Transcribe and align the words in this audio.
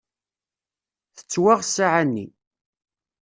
Tettwaɣ 1.15 1.59
ssaεa-nni. 1.63 2.27